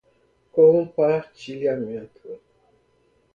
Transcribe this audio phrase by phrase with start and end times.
[0.51, 2.09] compartilhamento